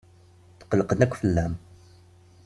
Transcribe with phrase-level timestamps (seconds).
[0.59, 1.53] Tqellqen akk fell-am.